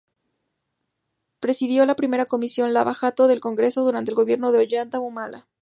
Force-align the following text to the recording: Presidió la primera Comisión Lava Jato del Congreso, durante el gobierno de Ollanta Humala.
Presidió 1.39 1.85
la 1.85 1.95
primera 1.95 2.25
Comisión 2.25 2.73
Lava 2.73 2.95
Jato 2.95 3.27
del 3.27 3.39
Congreso, 3.39 3.83
durante 3.83 4.09
el 4.09 4.15
gobierno 4.15 4.51
de 4.51 4.57
Ollanta 4.57 4.99
Humala. 4.99 5.45